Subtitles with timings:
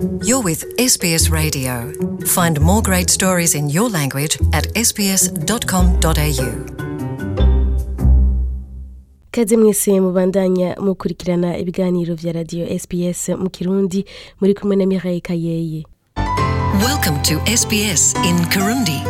[0.00, 1.92] You're with SBS Radio.
[2.24, 6.50] Find more great stories in your language at sbs.com.au.
[9.30, 14.04] kaze mwese mubandanya mukurikirana ibiganiro vya radio SBS mu Kirundi
[14.40, 15.84] muri kumwe na Mireille Kayeye
[16.86, 19.02] Welcome to SBS in Kirundi.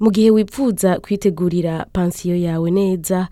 [0.00, 3.28] mu gihe wipfuza kwitegurira pansiyo yawe neza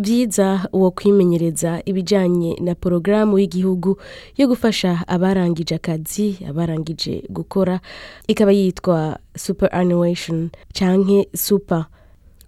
[0.00, 4.00] byiza uwo kwimenyereza ibijyanye na porogaramu y'igihugu
[4.36, 7.80] yo gufasha abarangije akazi abarangije gukora
[8.28, 11.84] ikaba yitwa super annuation canke super.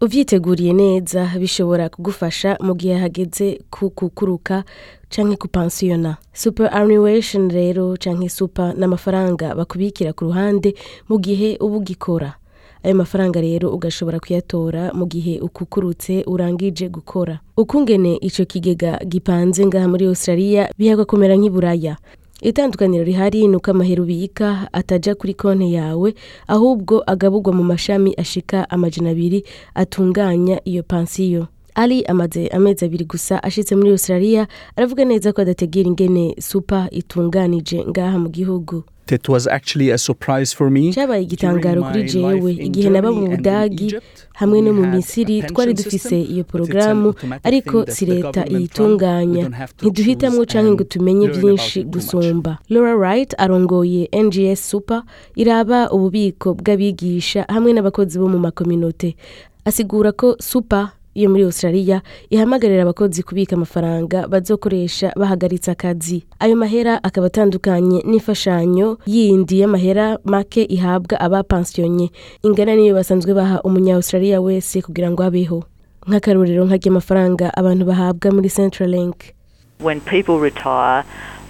[0.03, 4.65] Uvyiteguriye neza bishobora kugufasha mu gihe hageze kukukuruka
[5.13, 10.75] canke kupansiyona super annuation rero canke super n'amafaranga bakubikira ku ruhande
[11.09, 12.35] mu gihe uba ugikora.
[12.83, 17.41] Ayo mafaranga rero ugashobora kuyatora mu gihe ukukurutse urangije gukora.
[17.57, 21.97] Ukungene ico kigega gipanze ngaha muri australia bihagwa kumera nk'iburaya.
[22.43, 26.15] Itandukaniro rihari ni uko amahera ubika ataja kuri konti yawe
[26.49, 31.47] ahubwo agaburwa mu mashami ashika amajana abiri atunganya iyo pansiyo.
[31.75, 37.85] Ali amaze amezi abiri gusa ashitse muri australia aravuga neza ko adategera ingene supa itunganije
[37.89, 38.85] ngaha mu gihugu.
[39.11, 40.93] It was actually a surprise for me.
[40.93, 43.97] cyabaye igitangaro kuri jewe igihe naba mu budagi
[44.35, 47.15] hamwe no mu misiri twari dufise iyo porogaramu
[47.45, 49.51] ariko si leta iyitunganya
[49.83, 52.59] ntiduhitamwo canke ngo tumenye byinshi gusumba.
[52.69, 55.03] Laura wright arongoye ngs super
[55.37, 59.17] iraba ububiko bw'abigisha hamwe n'abakozi bo mu makominote.
[59.65, 67.05] Asigura ko super yo muri australia ihamagarira abakozi kubika amafaranga bazokoresha bahagaritse akazi ayo mahera
[67.05, 72.11] akaba atandukanye n'imfashanyo yindi y'amahera make ihabwa abapansiyonye
[72.43, 75.65] ingana niyo basanzwe baha umunya australia wese kugira ngo abeho
[76.09, 79.35] nk'akarorero nk'ary'amafaranga abantu bahabwa muri people retire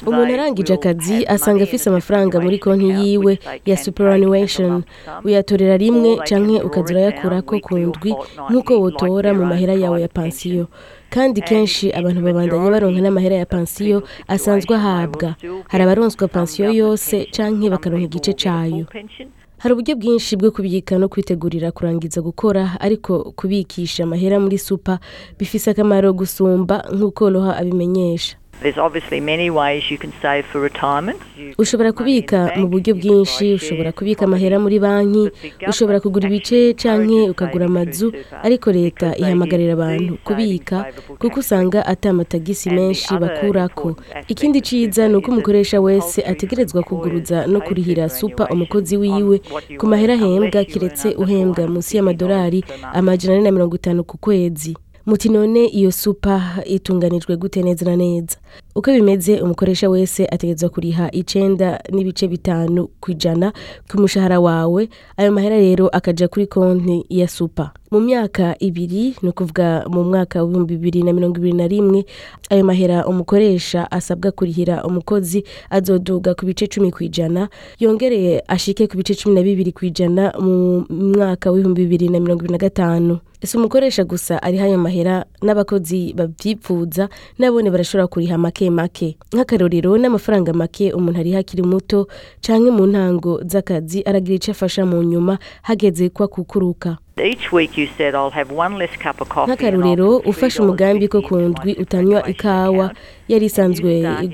[0.06, 4.82] umuntu arangije akazi asanga afise amafaranga muri konti yiwe ya superannuation.
[5.24, 8.10] uyatorera rimwe canke ukaza urayakurako ku ndwi
[8.50, 10.66] nk'uko wotora mu mahera yawe ya pansiyo
[11.14, 13.98] kandi kenshi abantu babandanya baronka n'amahera ya pansiyo
[14.34, 15.28] asanzwe ahabwa.
[15.70, 18.84] hari abaronswa pansiyo yose canke bakaronka igice cayo.
[19.62, 24.98] Hari uburyo bwinshi bwo kubika no kwitegurira kurangiza gukora ariko kubikisha amahera muri supa
[25.38, 28.41] bifise akamaro gusumba nk'uko roha abimenyesha.
[28.60, 31.18] There's obviously many ways you can save for retirement.
[31.38, 35.30] You ushobora kubika mu buryo bwinshi ushobora kubika amahera muri banki
[35.68, 38.12] ushobora kugura ibice encourages ukagura amazu.
[38.42, 40.86] ariko leta ihamagarira abantu kubika
[41.18, 43.96] kuko usanga ata amatagisi menshi bakurako
[44.28, 49.40] ikindi super ni uko umukoresha wese ategerezwa kuguruza no kurihira supa umukozi wiwe
[49.78, 54.76] ku mahera ahembwa under uhembwa munsi $450 y'amadolari amajana ane na mirongo itanu ku kwezi.
[55.06, 58.36] Muti none iyo supa itunganijwe gute neza na neza?
[58.74, 63.52] Uko bimeze umukoresha wese ategerezwa kuriha icenda n'ibice bitanu ku ijana
[63.90, 64.88] ku mushahara wawe.
[65.16, 70.42] Ayo mahera rero akaja kuri konti ya supa mu myaka ibiri ni ukuvuga mu mwaka
[70.42, 72.04] w'ibihumbi bibiri na mirongo ibiri na rimwe
[72.50, 77.48] ayo mahera umukoresha asabwa kurihira umukozi azoduga ku bice cumi ku ijana
[77.78, 82.40] yongereye ashike ku bice cumi na bibiri ku ijana mu mwaka w'ibihumbi bibiri na mirongo
[82.44, 83.18] ibiri na gatanu.
[83.42, 87.08] Ese umukoresha gusa ariho ayo mahera n'abakozi bavyipfuza
[87.38, 89.16] nabone barashobora kuriha make make.
[89.34, 92.06] Nk'akarorero n'amafaranga make umuntu ariho akiri muto
[92.40, 96.96] canke mu ntango z'akazi aragira ico afasha mu nyuma hageze kwa kukuruka.
[99.46, 102.90] Nk'akarorero ufashe umugambi ko ku $3.50 ndwi utanywa ikawa.
[103.28, 104.28] yari isanzwe early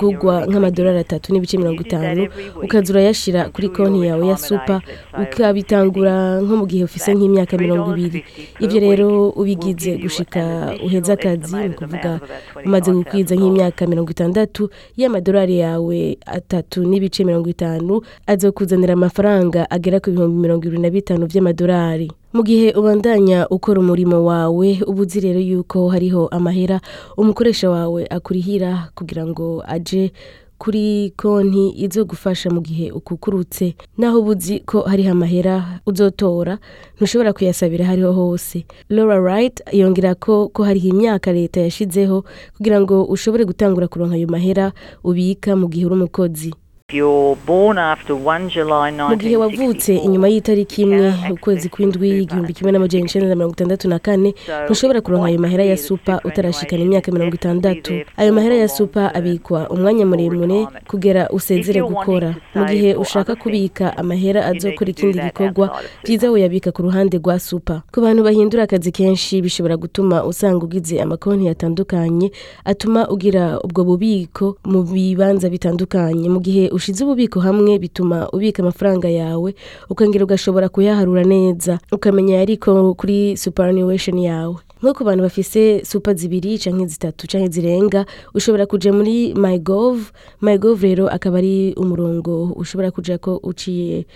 [0.48, 1.00] nk'amadolari 20s.
[1.00, 2.28] atatu n'ibice mirongo itanu
[2.64, 4.80] ukaza urayashira kuri konti yawe ya supa
[5.22, 8.20] ukabitangura nko mu gihe ufise nk'imyaka mirongo ibiri.
[8.20, 10.42] $3.50 per ivyo rero ubigize gushika
[10.86, 12.20] uheza akazi ni ukuvuga
[12.66, 13.38] umaze gukwiza $25,000.
[13.38, 14.62] nk'imyaka mirongo itandatu
[14.96, 21.26] y'amadolari yawe atatu n'ibice mirongo itanu azokuzanira amafaranga agera ku bihumbi mirongo ibiri na bitanu
[21.30, 26.80] vy'amadolari mu gihe ubandanya ukora umurimo wawe uba uzi rero yuko hariho amahera
[27.16, 30.12] umukoresha wawe akurihira kugira ngo aje
[30.58, 33.74] kuri konti izo gufasha mu gihe ukukurutse.
[33.98, 36.58] Naho uba uzi ko hariho amahera uzotora
[36.98, 38.66] ntushobora kuyasabira hariho hose.
[38.90, 42.24] Laura wright yongera ko ko hariho imyaka leta yashizeho
[42.58, 44.72] kugira ngo ushobore gutangura kuronka ayo mahera
[45.06, 46.50] ubika mu gihe uri umukozi.
[46.90, 52.22] If you're born after 1 July mu gihe wavutse 1964, inyuma y'itariki imwe ukwezi kw'indwi
[52.22, 56.20] igihumbi kimwe n'amajana icenda na mirongo itandatu na kane ntushobora kuronka ayo mahera ya supa
[56.24, 57.92] utarashikana imyaka mirongo itandatu?
[58.16, 62.34] ayo mahera ya supa abikwa umwanya muremure kugera usezere gukora.
[62.54, 68.00] mu gihe ushaka kubika amahera azokora ikindi gikorwa byiza woyabika ku ruhande rwa supa ku
[68.00, 72.32] bantu bahindura akazi kenshi bishobora gutuma usanga ugize amakonti atandukanye
[72.64, 76.28] atuma ugira ubwo bubiko mu bibanza bitandukanye.
[76.32, 79.50] Mu gihe ushize ububiko hamwe bituma ubika amafaranga yawe
[79.90, 84.56] ukongera ugashobora kuyaharura neza ukamenya ariko kuri superannuation yawe.
[84.82, 90.14] Nko ku bantu bafise supa zibiri canke zitatu canke zirenga ushobora kuja muri mygov.
[90.42, 94.06] Mygov rero akaba ari umurongo ushobora kujako uciye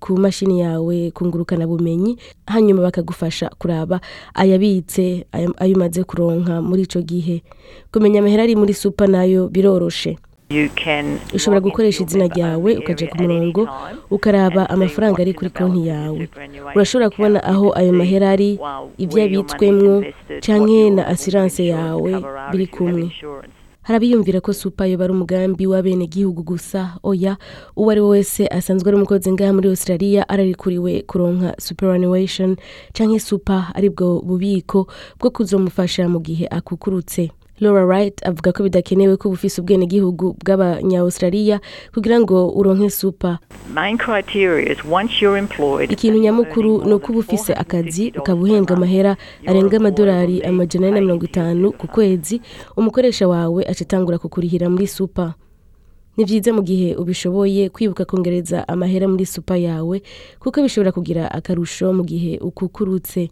[0.00, 2.16] ku mashini yawe kungurukana bumenyi
[2.46, 4.00] hanyuma bakagufasha kuraba
[4.34, 7.40] ayabitse ayo umaze kuronka muri ico gihe.
[7.92, 10.16] Kumenya amahera ari muri supa na yo biroroshe.
[11.34, 13.68] Ushobora gukoresha izina ryawe area ku murongo
[14.10, 16.28] ukaraba amafaranga ari kuri konti yawe.
[16.74, 18.58] urashobora kubona aho ayo mahera ari
[18.98, 19.94] ibyo abitswemwo
[20.42, 22.12] your na insurance yawe
[22.50, 23.10] biri kumwe.
[23.82, 26.98] hari abiyumvira ko supa yoba ari umugambi w'abenegihugu gusa.
[27.02, 27.38] Oya
[27.76, 32.56] uwo ari we wese asanzwe ari umukozi ngaha muri australia ararikuriwe kuronka superannuation
[32.92, 34.86] canke supa ari bwo bubiko
[35.18, 37.30] bwo kuzomufasha mu gihe akukurutse.
[37.60, 41.60] Laura Wright avuga ko bidakenewe ko bufise ubwenegihugu bw'abanya-Australia
[41.94, 42.84] kugira ngo uronke
[45.36, 49.16] employed ikintu nyamukuru ni uko uba ufise akazi $450 ukaba uhembwa amahera
[49.46, 52.40] arenga amadolari amajana ane na mirongo itanu ku kwezi
[52.76, 55.34] umukoresha wawe aca atangura kukurihira muri supa
[56.16, 60.02] ni byiza mu gihe ubishoboye kwibuka kongereza amahera muri supa yawe
[60.42, 63.30] kuko bishobora kugira akarusho mu gihe ukukurutse.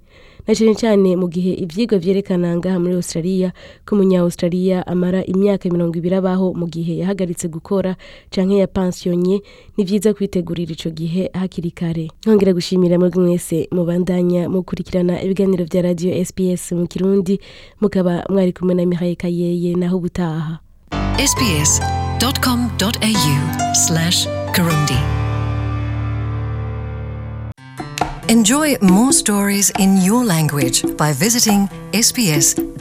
[0.49, 3.53] Na cyane cyane mu gihe ibyigwa vyerekana ngaha muri australia
[3.85, 7.97] ko umunya australia amara imyaka mirongo ibiri abaho mu gihe yahagaritse gukora
[8.33, 9.43] canke yapansiyonye
[9.77, 12.09] ni byiza kwitegurira ico gihe hakiri kare.
[12.25, 17.37] Nkongera gushimira mwebwe mwese mubandanya mukurikirana ibiganiro vya radio sps mu kirundi
[17.81, 20.59] mukaba mwari kumwe na mihaye kayeye naho ubutaha.
[22.19, 24.99] sbs.com.au slash Kirundi.
[28.29, 32.79] Enjoy more stories in your language by visiting sbs.com.au.